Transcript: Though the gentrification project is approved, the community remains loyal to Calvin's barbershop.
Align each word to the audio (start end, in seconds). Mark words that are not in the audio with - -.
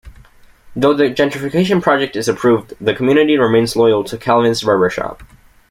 Though 0.75 0.95
the 0.95 1.11
gentrification 1.11 1.79
project 1.79 2.15
is 2.15 2.27
approved, 2.27 2.73
the 2.83 2.95
community 2.95 3.37
remains 3.37 3.75
loyal 3.75 4.03
to 4.05 4.17
Calvin's 4.17 4.63
barbershop. 4.63 5.21